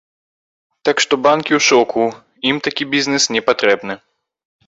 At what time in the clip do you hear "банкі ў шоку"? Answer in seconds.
1.25-2.05